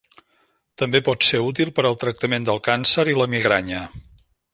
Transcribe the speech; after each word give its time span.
També 0.81 1.01
pot 1.09 1.27
ser 1.27 1.41
útil 1.49 1.71
per 1.79 1.85
al 1.89 1.97
tractament 2.05 2.47
del 2.47 2.63
càncer 2.69 3.05
i 3.13 3.15
la 3.21 3.29
migranya. 3.35 3.83